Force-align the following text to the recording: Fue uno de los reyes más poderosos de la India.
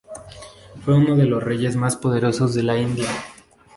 Fue 0.83 0.95
uno 0.97 1.15
de 1.15 1.25
los 1.27 1.43
reyes 1.43 1.75
más 1.75 1.95
poderosos 1.95 2.55
de 2.55 2.63
la 2.63 2.75
India. 2.75 3.07